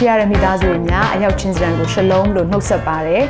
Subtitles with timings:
[0.00, 3.24] ချစ်ရတဲ့မိသားစုတွေများအရောက်ချင်းစံကိုရှလုံးလို့နှုတ်ဆက်ပါတယ်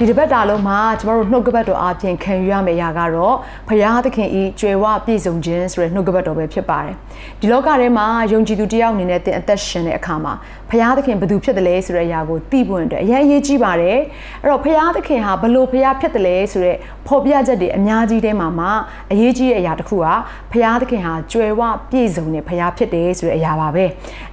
[0.00, 3.36] ဒီတစ်ပတ်တာလုံးမှာကျမတို့နှုတ်ကပတ်တော်အပြင်ခံယူရမယ့်အရာကတော့
[3.68, 6.94] ဖရာသခင်ဤကြွယ်ဝပြည့်စုံခြင်းဆိုတဲ့နှုတ်ကပတ်တော်ပဲဖြစ်ပါတယ်
[7.40, 10.32] ဒီလောကထဲမှာယုံကြည်သူတယောက်အနေနဲ့တင်အသက်ရှင်တဲ့အခါမှာ
[10.70, 13.98] ဖရာသခင်ဘယ်သူဖြစ်တယ်လဲဆိုတဲ့အရာကိုသိဖို့အတွက်အရင်အရေးကြီးပါတယ်
[14.42, 18.66] အဲ့တော့ဖရာသခင်ဟာဘလို့ဖရာဖြစ်တယ်လဲဆိုတဲ့ဖော်ပြချက်တွေအများကြီးထဲမှာမှ
[19.12, 20.06] အရေးကြီးတဲ့အရာတစ်ခုက
[20.52, 23.84] ဖရာသခင်ဟာကြွယ်ဝပြည့်စုံတဲ့ဖရာဖြစ်တယ်ဆိုတဲ့အရာပါပဲ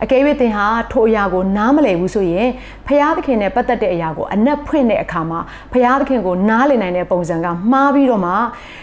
[0.03, 2.49] အကယ်၍သင်ဟာထိုအရာကိုနားမလည်ဘူးဆိုရင်
[2.87, 5.39] ဖရာသခင်နဲ့ပတ်သက်တဲ့အရာကိုအနက်ဖွင့်တဲ့အခါမှာ
[5.73, 8.33] ဖရာသခင်ကိုနားလည်နိုင်တဲ့ပုံစံကမှားပြီးတော့မှ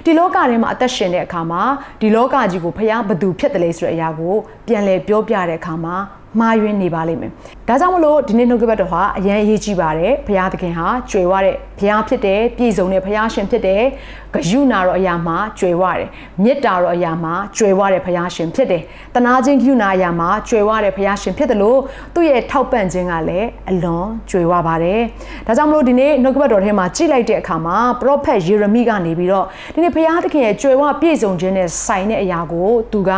[0.05, 1.63] ဒီလောကထဲမှာအသက်ရှင်တဲ့အခါမှာ
[2.01, 4.35] ဒီလောကကြီးကိုဖရာဘသူဖြစ်တယ်လဲဆိုတဲ့အရာကို
[4.71, 5.97] ပြန်လည်ပြောပြတဲ့အခါမှာ
[6.39, 7.31] မှားယွင်းနေပါလိမ့်မယ်။
[7.69, 13.83] ဒါကြောင့်မလို့ဒီနေ့နှုတ်ကပတ်တော်ဟာအရန်အရေးကြီးပါတယ်။ဘုရားသခင်ဟာကြွယ်ဝတဲ့ဘုရားဖြစ်တယ်၊ပြည်စုံတဲ့ဘုရားရှင်ဖြစ်တယ်။
[14.35, 16.09] ဂယုနာတော်အရာမှာကြွယ်ဝတယ်။
[16.43, 18.83] မေတ္တာတော်အရာမှာကြွယ်ဝတဲ့ဘုရားရှင်ဖြစ်တယ်။
[19.15, 21.79] တနာခြင်းဂယုနာအရာမှာကြွယ်ဝတဲ့ဘုရားရှင်ဖြစ်တယ်လို့
[22.15, 25.01] သူ့ရဲ့ထောက်ပံ့ခြင်းကလည်းအလွန်ကြွယ်ဝပါတယ်။
[25.47, 33.11] ဒါကြောင့်မလို့ဒီနေ့နှုတ်ကပတ်တော်ထဲမှာကြည့်လိုက်တဲ့အခါမှာပရောဖက်ယေရမိကနေပြီးတော့ဒီနေ့ဘုရားသခင်ရဲ့ကြွယ်ဝပြည့်စုံခြင်းနဲ့ဆိုင်တဲ့အရာကိုသူက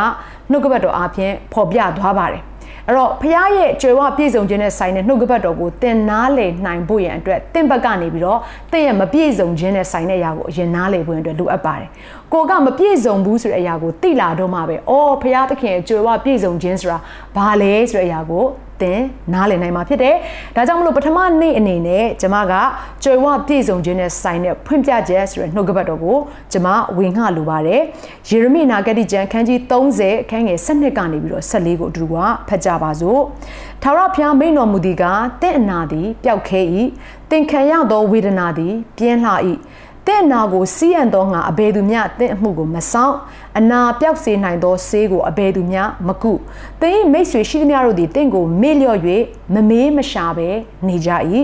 [0.53, 2.43] နှုတ်ကပတ်တော်အပြင်ဖော်ပြသွားပါတယ်
[2.89, 8.39] အဲ့တော့ဖခင်ရဲ့ကြွယ်ဝပြည့်စုံခြင်းနဲ့ဆိုင်တဲ့နှုတ်ကပတ်တော်ကိုသင်နားလည်နိုင်ဖို့ရန်အတွက်သင်ဘက်ကနေပြီးတော့
[8.73, 11.89] သင်ရဲ့မပြည့်စုံခြင်းနဲ့ဆိုင်တဲ့အရာကိုအရင်နားလည်ဖို့အတွက်လိုအပ်ပါတယ်။
[12.33, 16.99] ကိုကမပြည့်စုံဘူးဆိုတဲ့အရာကိုသိလာတော့မှပဲ။အော်ဖခင်သခင်ရဲ့ကြွယ်ဝပြည့်စုံခြင်းဆိုတာ
[17.37, 18.45] ဘာလဲဆိုတဲ့အရာကို
[18.83, 19.01] သင်
[19.33, 20.15] နားလည်နိုင်မှာဖြစ်တယ်။
[20.57, 22.53] ဒါကြောင့်မလို့ပထမနေ့အနေနဲ့ကျမက
[23.03, 26.19] ကြွယ်ဝပြည့်စုံခြင်းနဲ့ဆိုင်တဲ့ဖွင့်ပြချက်ဆိုတဲ့နှုတ်ကပတ်တော်ကို
[26.53, 27.81] ကျမဝင်ငှလိုပါတယ်။
[28.29, 32.17] ယေရမိနာဂတိကျမ်းခန်းကြီး30အခန်းငယ်7ကနေပြီးတော့14ကိုအတူတူက
[32.49, 33.21] ဖတ်ကြပါစို့။
[33.83, 35.05] ထာဝရဘုရားမိန်တော်မူသည်က
[35.43, 36.61] တင့်အနာသည်ပျောက်ခဲ၏။
[37.31, 39.33] သင်ခံရသောဝေဒနာသည်ပြင်းလှ၏။
[40.07, 43.15] တင့်နာကိုစီးရန်သောငါအဘယ်သူမျှတင့်အမှုကိုမဆောင်
[43.59, 46.33] အနာပြောက်စေနိုင်သောဆေးကိုအဘယ်သူမျှမကု
[46.81, 48.99] သင်မိတ်ဆွေရှိသမျှတို့သည်တင့်ကိုမေ့လျော့၍
[49.55, 50.51] မမေးမရှာဘဲ
[50.87, 51.11] နေကြ၏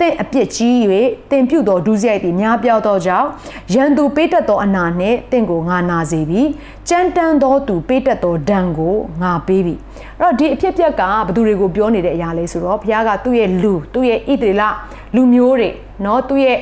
[0.00, 0.76] တင့်အပြစ်ကြီး၍
[1.30, 3.28] တင်ပြုသောဒုစရိုက်သည်များပြောသောကြောင့်
[3.74, 6.42] ရန်သူပေးတတ်သောအနာနှင့်တင့်ကိုငါနာစေပြီ
[6.88, 9.74] ကြမ်းတမ်းသောသူပေးတတ်သောဒဏ်ကိုငါပေးပြီ
[10.20, 14.62] အဲ့တော့ဒီအဖြစ်ပြက်ကဘသူတွေကိုပြောနေတဲ့အရာလေးဆိုတော့ဘုရားကသူ့ရဲ့လူသူ့ရဲ့ဣသရေလ
[15.14, 15.70] လူမျိုးတွေ
[16.03, 16.57] เนาะသူ့ရဲ့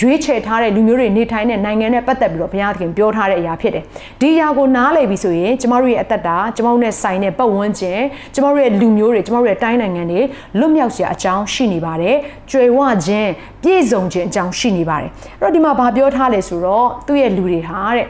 [0.00, 3.84] ရွေးချယ်ထားတဲ့လူမျိုးတွေနေထိုင်တဲ့နိုင်ငံနဲ့ပတ်သက်ပြီးတော့ဘုရားသခင်ပြောထားတဲ့အရာဖြစ်တယ်
[4.20, 8.00] ဒီအရာကိုနားလည်ပြီဆိုရင်ကျမတို့ရဲ့အသက်တာကျမတို့နဲ့ဆိုင်တဲ့ပတ်ဝန်းကျင်
[8.34, 10.20] ကျမတို့ရဲ့လူမျိုးတွေကျမတို့ရဲ့တိုင်းနိုင်ငံတွေ
[10.58, 12.16] လွတ်မြောက်စရာအကြောင်းရှိနေပါတယ်
[12.50, 13.30] ကြွယ်ဝခြင်း
[13.62, 15.10] ပြည့်စုံခြင်းအကြောင်းရှိနေပါတယ်
[15.40, 18.06] အဲ့တော့ဒီမှာဗာပြောထားလဲဆိုတော့သူ့ရဲ့လူတွေဟာတဲ့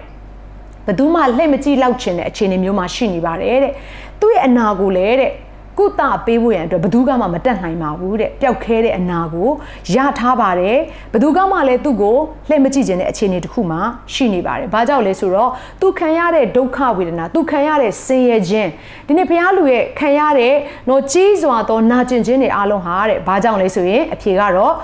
[0.87, 3.73] ဘယ်သူမှလှည့်မကြည့်လောက်ချင်တဲ့အခြေအနေမျိုးမှာရှိနေပါတယ်တဲ့
[4.21, 5.31] သူ့ရဲ့အနာကိုလည်းတဲ့
[5.79, 9.49] ကုသပေးဖို့ရန်အတွက်ဘယ်သူကမှမတက်နိုင်ပါဘူးတဲ့ပျောက်ခဲတဲ့အနာကို
[9.95, 10.79] ရထားပါတယ်
[11.13, 12.17] ဘယ်သူကမှလည်းသူ့ကို
[12.49, 13.79] လှည့်မကြည့်ခြင်းတဲ့အခြေအနေတစ်ခုမှ
[14.15, 15.51] ရှိနေပါတယ်ဘာကြောင့်လဲဆိုတော့
[15.81, 18.69] သူခံရတဲ့ဒုက္ခဝေဒနာသူခံရတဲ့ဆင်းရဲခြင်း
[19.07, 20.55] ဒီနေ့ဘုရားလူရဲ့ခံရတဲ့
[20.89, 24.75] တော့ကြီးစွာသောနာကျင်ခြင်းတွေအလုံးဟာတဲ့ဘာကြောင့်လဲဆိုရင်အဖြေကတော့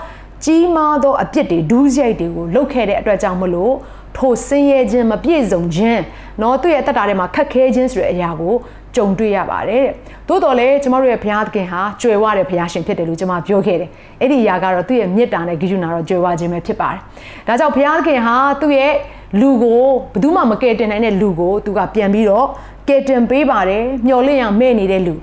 [0.45, 3.73] ကြီးမားသောအပြစ်တွေဒူးရိုက်တွေကိုလုပ်ခဲ့တဲ့အတွက်ကြောင့်မလို့
[4.17, 6.01] ထိုဆင်းရဲခြင်းမပြည့်စုံခြင်း
[6.39, 8.53] เนาะသူ့ရဲ့တက်တာထဲမှာခက်ခဲခြင်းဆိုတဲ့အရာကို
[8.96, 9.92] ကြုံတွေ့ရပါတယ်တဲ့။
[10.28, 13.90] သို့တော်လည်းကျမတို့ရဲ့ဘုရားသခင်ဟာကြွယ်ဝတဲ့ဘုရားရှင်ဖြစ်တယ်လို့ကျမပြောခဲ့တယ်။
[14.20, 17.00] အဲ့ဒီအရာကတော့သူ့ရဲ့မေတ္တာနဲ့ဂိယူနာတော့ကြွယ်ဝခြင်းပဲဖြစ်ပါတယ်။
[17.46, 18.92] ဒါကြောင့်ဘုရားသခင်ဟာသူ့ရဲ့
[19.40, 22.46] လူကိုဘယ်သူမှမကယ်တင်နိုင်တဲ့လူကိုသူကပြန်ပြီးတော့
[22.88, 25.14] ကယ်တင်ပေးပါတယ်။မျော်လင့်ရမဲ့နေတဲ့လူ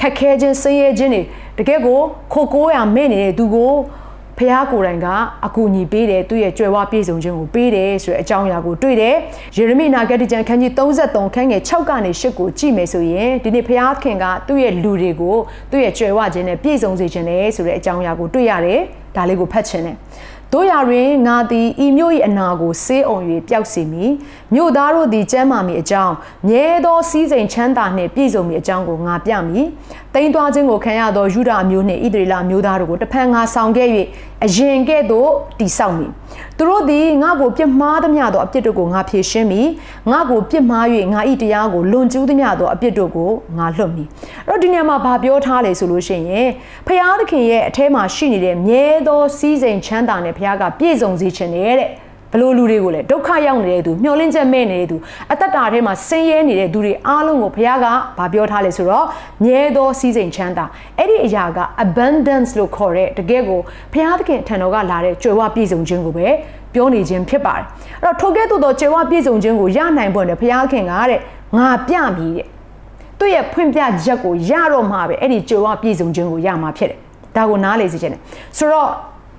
[0.00, 1.22] ခက်ခဲခြင်းဆင်းရဲခြင်းတွေ
[1.58, 2.00] တကယ်ကို
[2.32, 3.72] ခိုကိုးရမဲ့နေတဲ့သူကို
[4.42, 5.06] ဖះကိုယ်တိုင်က
[5.46, 9.14] အကူအညီပေးတယ်သူ့ရဲ့ကြွယ်ဝပြည့်စုံခြင်းကိုပေးတယ်ဆိုတဲ့အကြောင်းအရာကိုတွေ့တယ်
[9.56, 15.36] ယေရမိနာဂတိကျမ်းခန်းကြီး33ခန်းငယ်6ကနေ8ကိုကြည့်မယ်ဆိုရင်ဒီနေ့ဖះခင်ကသူ့ရဲ့လူတွေကို
[15.70, 18.80] သူ့ရဲ့ကြွယ်ဝခြင်းနဲ့ပြည့်စုံစေခြင်းနဲ့ဆိုတဲ့အကြောင်းအရာကိုတွေ့ရတယ်
[19.16, 19.96] ဒါလေးကိုဖတ်ခြင်းနဲ့
[20.54, 24.12] တို့ရတွင်ငါသည်ဤမြို့၏အနာကိုဆေးအောင်၍ပျောက်စေမည်
[24.54, 26.14] မြို့သားတို့သည်ကျမ်းမာမည်အကြောင်း
[26.48, 29.66] မြဲသောစည်းစိမ်ချမ်းသာနှင့်ပြည့်စုံမည်အကြောင်းကိုငါပြမည်
[30.14, 33.88] တိမ်သွားခြင်းကိုခံရသောယူဒအမျိုးနှင့်ဣသရေလမျိုးသားတို့ကိုတဖန်ငါဆောင်ခဲ့၍
[34.44, 35.30] အရင်ကဲ့သို့
[35.60, 36.12] တိဆောက်မည်
[36.58, 39.68] သူတို့သည်ငါ့ကိုပြစ်မှားသမျှသောအပြစ်တို့ကိုငါဖြေရှင်းမည်
[40.10, 44.08] ငါ့ကိုပြစ်မှား၍ငါ၏တရားကိုလွန်ကျူးသမျှသောအပြစ်တို့ကိုငါလွတ်မည်
[44.48, 46.48] အဲ့တော့ဒီနေရာမှာဗာပြောထားလေဆိုလို့ရှိရင်
[46.86, 51.90] ဖယားသခင်ရဲ့အထဲမှာရှိနေတဲ့မြဲသောစီးစိမ်ချမ်းသာနဲ့ဖယားကပြည့်စုံစေခြင်းနဲ့တဲ့
[52.32, 54.96] ဘလို့လူတွေကိုလည်းဒုက္ခရောက်နေတဲ့သူမျောလင့်ချက်မဲ့နေတဲ့သူ
[55.32, 57.86] အသက်တာထဲမှာဆင်းရဲနေတဲ့သူတွေအားလုံးကိုဘုရားက
[58.18, 59.06] ဗာပြောထားလေဆိုတော့
[59.44, 60.64] မြဲသောစီးစိမ်ချမ်းသာ
[60.98, 63.60] အဲ့ဒီအရာက abundance လို့ခေါ်တဲ့တကယ်ကို
[63.92, 66.28] ဘုရားသခင်ထံတော်ကလာတဲ့ကြွယ်ဝပြည့်စုံခြင်းကိုပဲ
[66.74, 67.64] ပြောနေခြင်းဖြစ်ပါတယ်
[68.02, 71.20] အဲ့တော့ထိုကဲ့သို့သောကြွယ်ဝပြည့်စုံခြင်းကိုရနိုင်ဖို့နဲ့ဘုရားခင်ကတဲ့
[71.58, 72.46] ငါပြမည်တဲ့
[73.18, 76.98] သူ့ရဲ့ဖွင့်ပြချက်ကိုရတော့မှပဲအဲ့ဒီကြွယ်ဝပြည့်စုံခြင်းကိုရမှာဖြစ်တယ်
[77.36, 78.20] ဒါကိုနားလေစေချင်တယ်
[78.58, 78.88] ဆိုတော့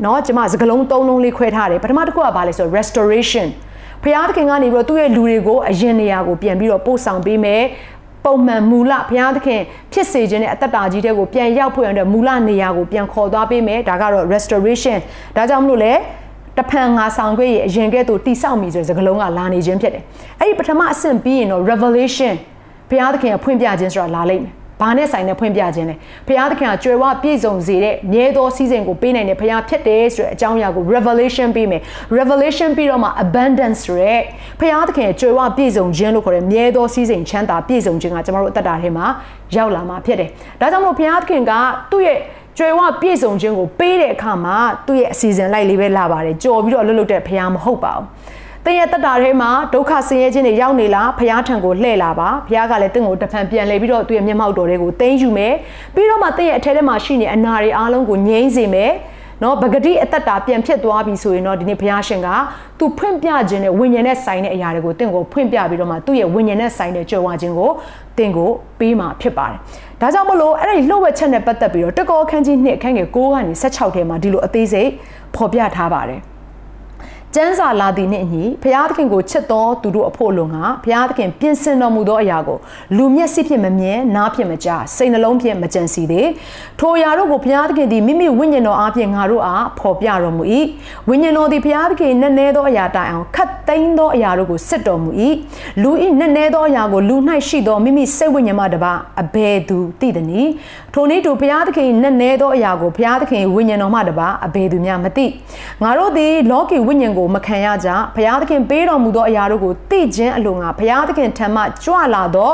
[0.02, 3.46] เนาะကျွန်မစကလုံးသုံးလုံးလေးခွဲထားတယ်ပထမတစ်ခုကဘာလဲဆိုတော့ restoration
[4.02, 7.62] ဘုရားသခင်ကနေပြီးတော့သူ့ရဲ့လူတွေကိုအရင်နေရာကိုပြန်ပြီးတော့ပို့ဆောင်ပေးမယ်
[8.24, 9.60] ပုံမှန်မူလဘုရားသခင်
[9.92, 14.98] ဖြစ်စေခြင်းနဲ့အသက်တာကြီးတဲ့ကိုပြန်ရောက်ဖို့ရတဲ့မူလနေရာကိုပြန်ခေါ်သွားပေးမယ်ဒါကတော့ restoration
[15.36, 15.92] ဒါကြောင့်မလို့လေ
[16.58, 20.02] တဖန်ငါဆောင်ခွေရဲ့အရင်ကဲ့သို့တိဆောက်မိဆိုတဲ့စကားလုံးကလာနေခြင်းဖြစ်တယ်
[20.40, 22.34] အဲ့ဒီပထမအဆင့်ပြီးရင်တော့ revelation
[22.90, 25.95] ဘုရားသခင်ကဖွင့်ပြခြင်းဆိုတာလာလိမ့်မယ် ဘာနဲ့ဆိုင်နဲ့ဖွင့်ပြခြင်းလဲ
[26.27, 31.81] ဘုရားသခင်ကကြွယ်ဝပြည့်စုံစေတဲ့မြဲသောစီးစိမ်ကိုပေးနိုင်တဲ့ဘုရားဖြစ်တယ်ဆိုတဲ့အကြောင်းအရာကို revelation ပေးမယ်
[32.17, 34.19] revelation ပြီးတော့မှ abundance ဆိုတဲ့
[34.59, 39.05] ဘုရားသခင်ကြွယ်ဝပြည့်စုံခြင်းလို့ခေါ်တဲ့မြဲသောစီးစိမ်ချမ်းသာပြည့်စုံခြင်းကကျွန်တော်တို့အသက်တာထဲမှာ
[39.55, 40.29] ရောက်လာမှာဖြစ်တယ်
[40.61, 41.51] ဒါကြောင့်မို့ဘုရားသခင်က
[41.91, 42.19] သူ့ရဲ့
[42.57, 48.05] ကျွေဝပြည့်စုံခြင်းကိုပေးတဲ့အခါမှာသူ့ရဲ့အစီအစဉ်လိုက်လေးပဲလာပါတယ်ကြော်ပြီးတော့လှုပ်လှုပ်တဲ့ဘုရားမဟုတ်ပါဘူး။
[48.65, 55.53] တင်းရဲ့တက်တာထဲမှာဒုက္ခဆင်းရဲခြင်းတွေရောက်နေလားဘုရားထံကိုလှည့်လာပါဘုရားကလည်းတင့်ကိုတဖန်ပြန်လှည့်ပြီးတော့သူ့ရဲ့မျက်မှောက်တော်တွေကိုသိမ်းယူမယ်
[55.95, 58.91] ပြီးတော့မှတင်းရဲ့အထက်ထဲမှာရှိနေအနာတွေအားလုံးကိုငြိမ်းစေမယ်
[59.43, 62.29] နော်ပဂတိအသက်တာပြန်ဖြစ်သွားပြီဆိုရင်တော့ဒီနေ့ဘုရားရှင်က
[62.79, 67.71] သူဖွင့်ပြခြင်းနဲ့ဝိညာဉ်နဲ့ဆိုင်တဲ့အရာတွေကိုတင့်ကိုဖွင့်ပြပြီးတော့မှသူ့ရဲ့ဝိညာဉ်နဲ့ဆိုင်တဲ့ကြွယ်ဝခြင်းကို
[68.17, 68.49] တင့်ကို
[68.79, 69.57] ပေးမှာဖြစ်ပါတယ်။
[70.01, 74.89] ဒါကြောင့်မလို့အဲ့ဒီလှုပ်ဝက်ချက်နဲ့ပတ်သက်ပြီးတော့တကောခန်းကြီးနှစ်အခန်းငယ်6ကနေ16ထဲမှာဒီလိုအသေးစိတ်
[75.35, 76.21] ဖော်ပြထားပါတယ်။
[77.35, 82.57] ကျမ်းစာလာသည်နှင့်အညီဘုရားသခင်ကိုချစ်တော်သူတို့အဖို့လုံကဘုရားသခင်ပြင်ဆင်တော်မူသောအရာကို
[82.97, 86.29] လူမျက်စိဖြင့်မမြင်နားဖြင့်မကြားစိတ်နှလုံးဖြင့်မကြံစီသေး
[86.79, 90.43] ထိုအရာတို့ကိုဘုရားသခင်သည်မိမိဝိညာဉ်တော်အားဖြင့်ငါတို့အားဖော်ပြတော်မူ၏
[91.09, 95.09] ဝိညာဉ်တော်သည်ဘုရားသခင်နဲ့နဲသောအရာတိုင်အောင်ခတ်သိမ်းသောအရာတို့ကိုစစ်တော်မူ၏
[95.81, 97.15] လူ၏နဲ့နဲသောအရာကိုလူ၌
[97.47, 100.51] ရှိသောမိမိစိတ်ဝိညာဉ်မှတပါအဘယ်သူသိသနည်း
[100.93, 105.25] ထိုနည်းတူဘုရားသခင်နဲ့နဲသောအရာကိုဘုရားသခင်ဝိညာဉ်တော်မှတပါအဘယ်သူများမသိ
[105.83, 112.51] ငါတို့သည်လောကီဝိညာဉ်ကိုမခံရကြဘုရားသခင်ပေးတော်မူသောအရာတို့ကိုသိခြင်းအလိုငါဘုရားသခင်ထံမှကြွလာသော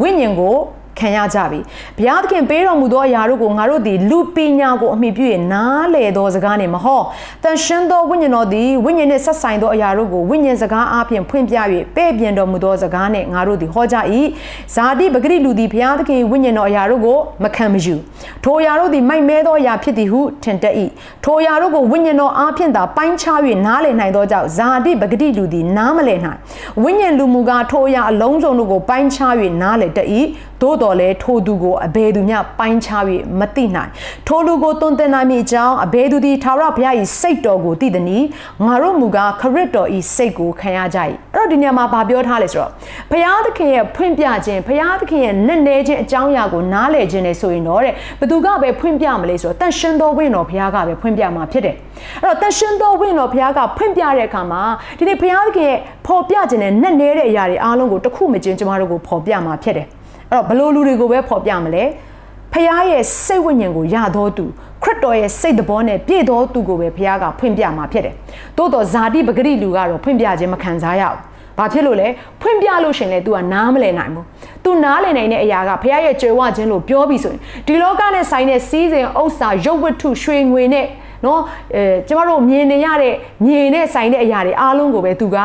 [0.00, 0.56] ဝိညာဉ်ကို
[0.98, 1.60] ခံရကြပြီ
[1.98, 7.02] ဘုရားသခင်ပေးတော်မူသောအရာတို့ကိုငါတို့သည်လူပညာကိုအမိပြု၍နားလေသောစကားနှင့်မဟော
[7.44, 11.56] တန်ရှင်းသောဝိညာဉ်တော်သည်ဝိညာဉ်နှင့်ဆက်ဆိုင်သောအရာတို့ကိုဝိညာဉ်စကားအားဖြင့်ဖွင့်ပြ၍
[11.96, 13.96] ပဲ့ပြင်တော်မူသောစကားနှင့်ငါတို့သည်ဟောကြ၏
[14.74, 17.94] ဇာတိပဂရိလူသည်ဘုရားသခင်ဝိညာဉ်တော်အရာတို့ကိုမခံမယူ
[18.44, 20.74] ထိုအရာတို့သည်မိုက်မဲသောအရာဖြစ်သည်ဟုထင်တတ်၏
[21.24, 26.38] ထိုအရာတို့ကိုဝိညာဉ်တော်အားဖြင့်သာပိုင်းခြား၍နားလည်နိုင်သောကြောင့်ဇာတိပဂရိလူသည်နားမလည်နိုင်
[26.82, 29.32] ဝိညာဉ်လူမူကားထိုအရာအလုံးစုံတို့ကိုပိုင်းခြား၍
[29.62, 30.08] နားလည်တတ်၏
[30.64, 33.02] သို့တော်လည်းထိုသူကိုအဘယ်သူမျှပိုင်းခြား၍
[33.38, 33.90] မသိနိုင်
[34.26, 38.18] ထိုလူကိုတွင်တင်နိုင်မိအကြောင်းအဘယ်သူသည်ထာဝရဘုရား၏စိတ်တော်ကိုသိသည်နီ
[38.66, 40.98] ငါတို့မူကားခရစ်တော်၏စိတ်ကိုခံရကြ၏
[41.34, 42.70] အဲ့တော့ဒီနေရာမှာဗာပြောထားလဲဆိုတော့
[43.10, 51.76] ဘုရားသခင်ရဲ့ဖွင့်ပြခြင်းဘုရားသခင်ရဲ့နဲ့နေခြင်းအကြောင်းအရာကိုနားလည်ခြင်းနဲ့ဆိုရင်တော့တဲ့ဘသူကပဲဖွင့်ပြမလဲဆိုတော့တန်ရှင်တော်ဝိတော်ဘုရားကပဲဖွင့်ပြမှာဖြစ်တယ်
[52.22, 54.62] အဲ့တော့တန်ရှင်တော်ဝိတော်ဘုရားကဖွင့်ပြတဲ့အခါမှာ
[54.98, 59.86] ဒီနေ့ဘုရားသခင်ရဲ့ဖော်ပြခြင်းနဲ့နဲ့နေတဲ့အရာတွေအားလုံးကိုတစ်ခုမချင်းကျမတို့ကိုဖော်ပြမှာဖြစ်တယ်
[60.30, 61.84] အဲ့တော့ဘလို့လူတွေကိုပဲဖော်ပြမလဲ
[62.52, 64.44] ဖခင်ရဲ့စိတ်ဝိညာဉ်ကိုရတော်သူ
[64.82, 68.14] ခရစ်တော်ရဲ့စိတ်တော်နဲ့ပြည့်တော်သူကိုပဲဖခင်ကဖွင့်ပြမှာဖြစ်တယ်။
[68.56, 71.18] သို့တော့ဇာတိပဂရိလူကတော့ဖွင့်ပြခြင်းမခံစားရဘူး။
[71.58, 72.08] ဘာဖြစ်လို့လဲ
[72.40, 74.24] ဖွင့်ပြလို့ရှင်လေ तू ကနားမလည်နိုင်ဘူး။
[74.64, 80.86] तू နားလည်နိုင်တဲ့အရာကဖခင်ရဲ့ကြွယ်ဝခြင်းလို့ပြောပြီးဆိုရင်ဒီလောကနဲ့ဆိုင်တဲ့စီးစိမ်ဥစ္စာရုပ်ဝတ္ထုရွှေငွေနဲ့
[81.26, 81.40] နော်
[81.74, 83.14] အဲကျမတို့မြင်နေရတဲ့
[83.44, 85.36] မြင်နဲ့ဆိုင်တဲ့အရာတွေအားလုံးကိုပဲသူက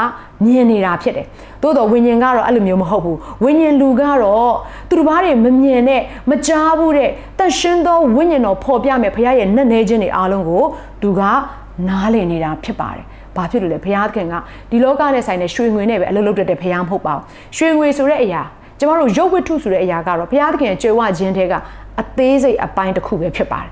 [0.46, 1.26] မြင်နေတာဖြစ်တယ်။
[1.62, 4.54] သို့တော့ဝိညာဉ်ကတော့အဲ့လိုမျိုးမဟုတ်ဘူး။ဝိညာဉ်လူကတော့
[4.90, 7.10] သူတစ်ပါးတွေမမြင်နဲ့မကြားဘူးတဲ့
[7.40, 10.64] တန်ရှင်းသောဝိညာဉ်တော်ပေါ်ပြမယ်ဘုရားရဲ့နက်နဲခြင်းတွေအားလုံးကို
[11.02, 11.22] သူက
[11.88, 13.06] နားလည်နေတာဖြစ်ပါတယ်။
[13.36, 14.34] ဘာဖြစ်လို့လဲဘုရားသခင်က
[14.72, 17.24] ဒီလောကနဲ့ဆိုင်တဲ့ရွှေငွေနဲ့ပဲအလုပ်လုပ်တတ်တဲ့ဘုရားမဟုတ်ပါဘူး။
[17.58, 18.42] ရွှေငွေဆိုတဲ့အရာ
[18.80, 21.54] ကျမတို့ရုပ်ဝတ္ထုဆိုတဲ့အရာကတော့ဘုရားသခင်ကြွယ်ဝခြင်းတွေက
[22.02, 23.70] အသေးစိတ်အပိုင်းတစ်ခုပဲဖြစ်ပါတယ်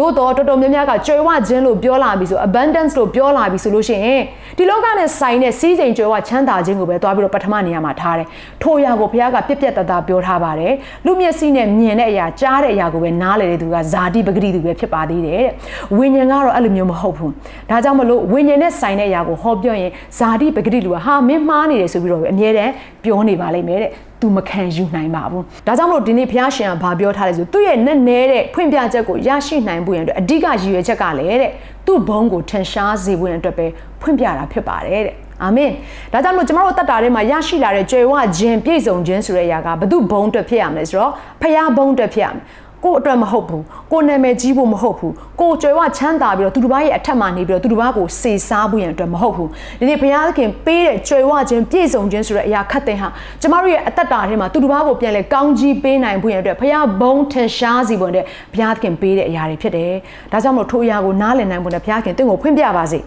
[0.00, 4.22] သို့တော့တော်တော်များများကကြွယ်ဝခြင်းလို့ပြောလာပြီဆို abundance လို့ပြောလာပြီဆိုလို့ရှိရင်
[4.58, 8.26] ဒီလောကနဲ့ဆိုင်တဲ့စီးစိမ်ကြွယ်ဝချမ်းသာခြင်းကိုပဲသွားပြီးတော့ပထမနေရာမှာထားတယ်။
[8.62, 10.72] ထိုအရာကိုဘုရားကပြက်ပြက်တသားပြောထားပါတယ်။
[11.06, 15.50] လူမျက်စိနဲ့မြင်တဲ့အရာကြားတဲ့အရာကိုပဲနားလည်တဲ့သူကဇာတိပဂတိသူပဲဖြစ်ပါသေးတယ်တဲ့။
[15.96, 17.30] ဝိညာဉ်ကတော့အဲ့လိုမျိုးမဟုတ်ဘူး။
[17.70, 22.72] ဒါကြောင့်မလို့ဝိညာဉ်နဲ့ဆိုင်တဲ့အရာကိုဟောပြောရင်ဇာတိပဂတိလူကဟာမင်းမှားနေတယ်ဆိုပြီးတော့အမြဲတမ်း
[23.04, 31.52] ပြောနေပါလိမ့်မယ်တဲ့။ သူမခံယူနိုင်ပါဘူး။ဒါကြောင့်မလို့ဒီနေ့ဘုရားရှင်ကဘာပြောထားလဲဆိုသူ့ရဲ့နဲ့နဲတဲ့ဖွင့်ပြချက်ကိုရရှိနိုင်ဖို့ရန်အတွက်အဓိကရည်ရွယ်ချက်ကလည်းတဲ့
[31.86, 33.66] သူ့ဘုံကိုထင်ရှားစေဖို့ရန်အတွက်ပဲ
[34.00, 35.70] ဖွင့်ပြတာဖြစ်ပါတယ်တဲ့။အာမင်။
[36.12, 41.12] ဒါကြောင့်မို့ကျမတို့တတ်တာထဲမှာရရှိလာတဲ့ကြွယ်ဝခြင်းပြည့်စုံခြင်းဆိုတဲ့အရာကဘု து ဘုံအတွက်ဖြစ်ရမယ်ဆိုတော့
[41.42, 42.44] ဖခင်ဘုံအတွက်ဖြစ်ရမယ်။
[42.84, 49.48] ကိုအတွက်မဟုတ်ဘူးကိုနာမည်ကြီးဖို့မဟုတ်ဘူးကိုကြွယ်ဝချမ်းသာပြီးတော့သူတစ်ပါးရဲ့အထက်မှာနေပြီးတော့သူတစ်ပါးကိုစေစားဖို့ရန်အတွက်မဟုတ်ဘူး
[49.80, 53.08] ဒီနေ့ဘုရားသခင်ပေးတဲ့ကြွယ်ဝခြင်းပြည့်စုံခြင်းဆိုတဲ့အရာခတ်တဲ့ဟာ
[53.40, 59.92] ကျမတို့ရဲ့အသက်တာထဲမှာသူတစ်ပါးကိုပြန်လဲကောင်းကြီးပေးနိုင်ဖို့ရန်အတွက်ဘုရားဘုံထင်ရှားစီဖို့တဲ့ဘုရားသခင်ပေးတဲ့အရာတွေဖြစ်တယ်
[60.32, 62.98] ဒါကြောင့်မို့ထိုအရာကိုနားလည်နိုင်ဖို့နဲ့ဘုရားသခင်တင့်ကိုဖွင့်ပြပါစေ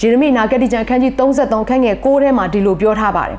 [0.00, 3.38] ယေရမိနာဂတိကျမ်းခန်းကြီး33ခန်းငယ်6ထဲမှာဒီလိုပြောထားပါတယ်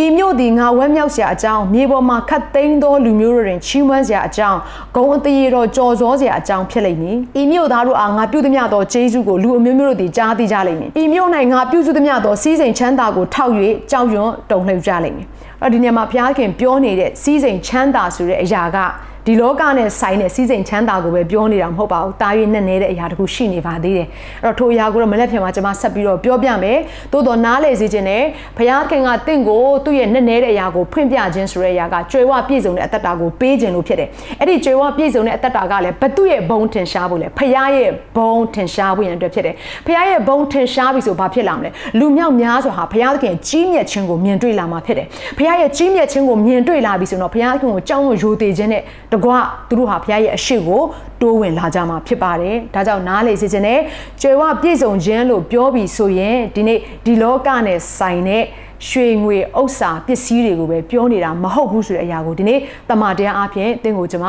[0.00, 4.58] ဤမြို့သည်ငါဝမ်းမြောက်စရာအကြောင်းမြေပေါ်မှာခတ်သိမ်းသောလူမျိုးတို့တွင်ချီးမွမ်းစရာအကြောင်း
[4.96, 13.52] ဂုံအသေးတော်ကြော်စောစရာအကြောင်းဖြစ်လိမ့်မည်ဤမြို့သားတို့အားငါပြုသမျှသောကျေးဇူးကိုလူအမျိုးမျိုးတို့သည်ကြားသိကြလိမ့်မည်ဤမြို့၌ငါပြုစုသမျှသောစီးစိမ်ချမ်းသာကိုထောက်၍
[13.90, 15.26] ကြောက်ရွံ့တုန်လှုပ်ကြလိမ့်မည်
[15.60, 18.78] အဲ့ဒီနေရာမှာဘုရားခင်ပြောနေတဲ့စီးစိမ်ချမ်းသာဆိုတဲ့အရာက
[19.26, 24.08] ဒီလောကနဲ့ဆိုင်တဲ့စီးစိမ်ချမ်းသာကိုပဲပြောနေတာမဟုတ်ပါဘူးတာ၍နဲ့နေတဲ့အရာတခုရှိနေပါသေးတယ်
[24.42, 26.78] အဲ့တော့ထိုအရာကိုတော့မလက်ဖြန်မှာကျွန်မဆက်ပြီးတော့ပြောပြမယ်
[27.12, 28.22] သို့တော့နားလေစေခြင်းနဲ့
[28.56, 34.08] ဘုရားခင်ကတင့်ကိုသူ့ရဲ့နဲ့နေတဲ့အရာကိုဖွင့်ပြခြင်းဆိုတဲ့အရာကကြွယ်ဝပြည့်စုံတဲ့အတ္တတာကိုပေးခြင်းလို့ဖြစ်တယ်
[34.40, 39.54] အဲ့ဒီကြွယ်ဝပြည့်စုံတဲ့အတ္တတာကလည်းဘသူ့ရဲ့ဘုံထင်ရှားဖို့လေဘုရားရဲ့ဘုံထင်ရှားဖို့ရန်အတွက်ဖြစ်တယ်
[39.86, 45.06] ဘုရားရဲ့ဘုံထင်ရှားပြီဆိုဘာဖြစ်လာမလဲလူမြောက်များစွာဟာဘုရားသခင်ကြီးမြတ်ခြင်းကိုမြင်တွေ့လာမှာဖြစ်တယ်
[45.38, 49.30] ဘုရားရဲ့ကြီးမြတ်ခြင်းကိုမြင်တွေ့လာပြီဆိုတော့ဘုရားသခင်ကိုကြောင်းကိုယိုသေးခြင်းနဲ့တကွ
[49.68, 50.82] သူတို့ဟာဘုရားရဲ့အရှိကို
[51.20, 53.80] တိုးဝင်လာကြမှာဖြစ်ပါတယ်။ဒါကြောင့်နားလေစေခြင်းနဲ့
[54.20, 58.44] ကြွယ်ဝပြည့်စုံခြင်းလို့ပြောပြီးဆိုရင်ဒီနေ့ဒီလောကနဲ့ဆိုင်တဲ့
[58.88, 64.26] ရွှေငွေဥစ္စာပစ္စည်းတွေကိုပဲပြောနေတာမဟုတ်ဘူးဆိုတဲ့အရာကိုဒီနေ့တမန်တရားအဖြစ်သင်ကိုကျွန်မ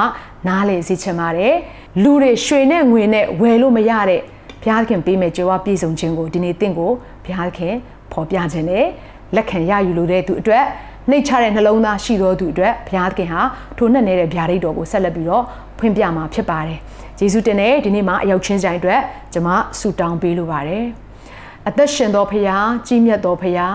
[0.48, 1.54] နားလေစေချင်ပါတယ်။
[2.04, 4.22] လူတွေရွှေနဲ့ငွေနဲ့ဝယ်လို့မရတဲ့
[4.62, 6.92] ဘုရားသခင်ပေးမဲ့ကြွယ်ဝပြည့်စုံခြင်းကိုဒီနေ့သင်ကို
[7.26, 7.74] ဘုရားသခင်
[8.12, 8.86] ဖော်ပြခြင်းနဲ့
[9.36, 10.66] လက်ခံရယူလို့တဲ့သူအတွက်
[11.10, 13.42] နှိတ်ချတဲ့နှလုံးသားရှိတော်သူအတွက်ဘုရားသခင်ဟာ
[13.78, 15.44] ထိုနဲ့နေတဲ့ဗျာဒိတ်တော်ကိုဆက်လက်ပြီးတော့
[15.80, 16.80] ဖွင့်ပြမှာဖြစ်ပါတယ်။
[17.20, 19.02] ယေရှုတင်တဲ့ဒီနေ့မှာအရောက်ချင်းဆိုင်အတွက်
[19.34, 20.86] ကျွန်မဆုတောင်းပေးလိုပါတယ်။
[21.68, 22.58] အသက်ရှင်တော်ဖရာ
[22.88, 23.68] ကြီးမြတ်တော်ဖရာ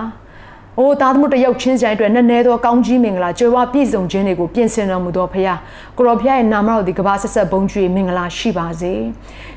[0.81, 5.55] အိုးသားသမုတ်တယောက်ချင်းဆိုင်အတွက်နည်းနည်းသောကောင်းကြီးမင်္ဂလာကြွယ်ဝပြည့်စုံခြင်းတွေကိုပြင်ဆင်တော်မူတော်ဖရာ
[5.97, 8.93] ကိုရောဖရာရဲ့နာမတော်ဒီကဘာဆက်ဆက်ဘုန်းကြီးမင်္ဂလာရှိပါစေ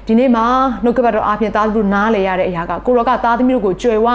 [0.08, 0.46] ဒီနေ့မှာ
[0.84, 4.08] နှုတ်ကပတ်တော်အပြင်သားသမုတ်နားလေရတဲ့အရာကကိုရောကသားသမီးတို့ကိုကြွယ်ဝ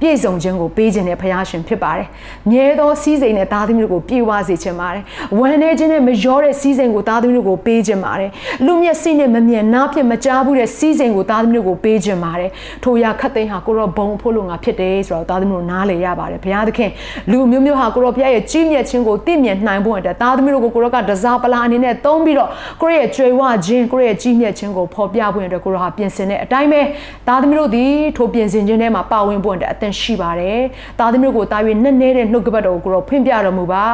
[0.00, 2.08] ပြည့်စုံခြင်းကိုပေးခြင်းနဲ့ဖရာရှင်ဖြစ်ပါတယ်
[2.50, 5.02] မြဲသောစီးစိမ်နဲ့သားသမီးတို့ကိုပြေဝစေခြင်းပါတယ်
[5.38, 8.30] ဝမ်းနေခြင်းနဲ့မလျောတဲ့စီးစိမ်ကိုသားသမီးတို့ကိုပေးခြင်းပါတယ်
[8.66, 12.50] လူမျက်စိနဲ့မမြင်နားဖြင့်မကြားဘူးတဲ့စီးစိမ်ကိုသားသမီးတို့ကိုပေးခြင်းပါတယ်
[12.84, 16.90] ထိုရာခတ်သိမ်းဟာကိုရောဘုံဖို့လို့ငါဖြစ်တယ်ဆိုတော့သားသမီးတို့နားလေရပါတယ်ဘုရားသခင်
[17.30, 22.48] လူမျိုးမျိုးဟာကိုရောဘုရားရဲ့ကြီးမြတ်ခြင်းကိုသိမြင်နိုင်ဖို့အတွက်သားသမီးတို့ကိုကိုရောကတစားပလာအနေနဲ့သုံးပြီးတော့
[22.82, 26.80] ကိုရောရဲ့ကြွယ်ဝခြင်းကိုရောရဲ့ကြီးမြတ်ခြင်းကိုဖော်ပြဖို့အတွက်ကိုရောဟာပြင်ဆင်တဲ့အတိုင်းပဲ
[27.28, 27.84] သားသမီးတို့ဒီ
[28.16, 30.60] ထိုပြင်ဆင်ခြင်းထဲမှာပါဝင်ဖို့အတွက်အသင်ရှိပါတယ်
[30.98, 33.84] သားသမီးတို့ကိုတာ၍နဲ့နေတဲ့နှုတ်ကပတ်တော်ကိုကိုရောဖွင့်ပြတော်မူပါ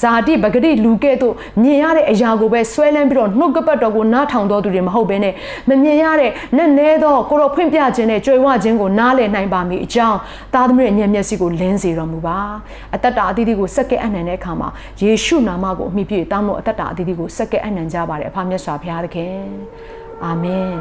[0.00, 5.34] ဇာတိပဂတိလူကဲ့သို့မြင်ရတဲ့အရာကိုပဲဆွဲလန်းပြီးတော့နှုတ်ကပတ်တော်ကိုနားထောင်တော်သူတွေမဟုတ်ဘဲနဲ့
[5.68, 10.18] မမြင်ရတဲ့နဲ့နေသောကိုရောဖွင့်ပြခြင်းနဲ့ကြွယ်ဝခြင်းကိုနားလည်နိုင်ပါမည်အကြောင်း
[10.54, 12.38] သားသမီးရဲ့ဉာဏ်မျက်စိကိုလင်းစေတော်မူပါ
[12.94, 14.68] အသက်တာအသီးသီးကိုစက္ကဲအနှံတဲ့အခါမှာ
[15.02, 19.38] ယေရှုနာမကိုအမိပြည့်တာမို့အသက်တာအသီးသီးကိုစက္ကဲအနှံကြပါတယ်အဖမြတ်စွာဘုရားသခင်
[20.24, 20.74] အာမင်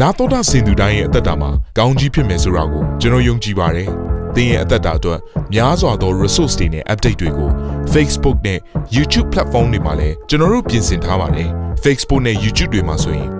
[0.00, 3.88] နာတော်တာစင်သူတိုင်းရဲ့အသက်တာမှာကောင်းကြီးဖြစ်မယ်ဆိုတာကိုကျွန်တော်ယုံကြည်ပါတယ်။
[4.34, 5.20] သင်ရဲ့အသက်တာအတွက်
[5.54, 7.50] များစွာသော resource တွေနဲ့ update တွေကို
[7.92, 8.58] Facebook နဲ့
[8.96, 11.48] YouTube platform တွေမှာလည်းကျွန်တော်တို့ပြင်ဆင်ထားပါတယ်။
[11.84, 13.39] Facebook နဲ့ YouTube တွေမှာဆိုရင်